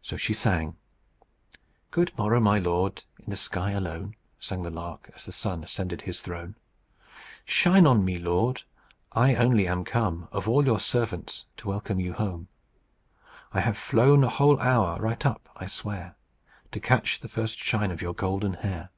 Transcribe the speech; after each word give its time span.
So 0.00 0.16
she 0.16 0.34
sang, 0.34 0.76
"'Good 1.90 2.16
morrow, 2.16 2.38
my 2.38 2.60
lord!' 2.60 3.02
in 3.18 3.28
the 3.30 3.36
sky 3.36 3.72
alone, 3.72 4.14
Sang 4.38 4.62
the 4.62 4.70
lark, 4.70 5.10
as 5.16 5.24
the 5.24 5.32
sun 5.32 5.64
ascended 5.64 6.02
his 6.02 6.20
throne. 6.22 6.54
'Shine 7.44 7.84
on 7.84 8.04
me, 8.04 8.16
my 8.18 8.24
lord; 8.24 8.62
I 9.10 9.34
only 9.34 9.66
am 9.66 9.82
come, 9.84 10.28
Of 10.30 10.48
all 10.48 10.64
your 10.64 10.78
servants, 10.78 11.46
to 11.56 11.66
welcome 11.66 11.98
you 11.98 12.12
home. 12.12 12.46
I 13.52 13.62
have 13.62 13.76
flown 13.76 14.22
a 14.22 14.28
whole 14.30 14.60
hour, 14.60 15.00
right 15.00 15.26
up, 15.26 15.48
I 15.56 15.66
swear, 15.66 16.14
To 16.70 16.78
catch 16.78 17.18
the 17.18 17.26
first 17.28 17.58
shine 17.58 17.90
of 17.90 18.00
your 18.00 18.14
golden 18.14 18.52
hair!' 18.54 18.90